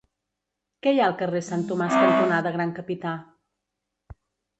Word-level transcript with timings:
Què 0.85 0.93
hi 0.95 1.01
ha 1.01 1.03
al 1.09 1.13
carrer 1.19 1.41
Sant 1.47 1.65
Tomàs 1.71 1.93
cantonada 2.05 2.53
Gran 2.57 2.73
Capità? 2.79 3.13